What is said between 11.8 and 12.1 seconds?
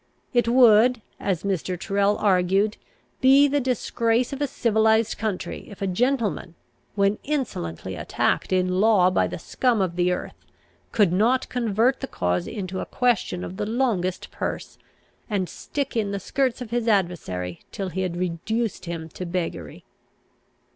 the